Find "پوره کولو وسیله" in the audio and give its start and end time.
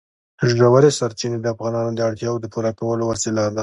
2.53-3.43